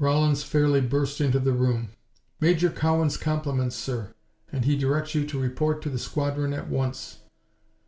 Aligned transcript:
Rawlins 0.00 0.42
fairly 0.42 0.80
burst 0.80 1.20
into 1.20 1.38
the 1.38 1.52
room. 1.52 1.90
"Major 2.40 2.68
Cowan's 2.68 3.16
compliments, 3.16 3.76
sir, 3.76 4.12
and 4.50 4.64
he 4.64 4.76
directs 4.76 5.14
you 5.14 5.24
to 5.26 5.38
report 5.40 5.82
to 5.82 5.88
the 5.88 6.00
squadron 6.00 6.52
at 6.52 6.68
once." 6.68 7.18